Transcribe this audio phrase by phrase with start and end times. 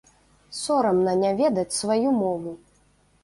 [0.59, 2.57] Сорамна не ведаць сваю мову!